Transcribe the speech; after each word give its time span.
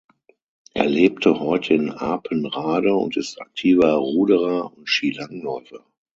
Er 0.73 0.87
lebte 0.87 1.39
heute 1.39 1.75
in 1.75 1.91
Apenrade 1.91 2.95
und 2.95 3.15
ist 3.17 3.39
aktiver 3.39 3.93
Ruderer 3.93 4.75
und 4.75 4.89
Skilangläufer. 4.89 5.85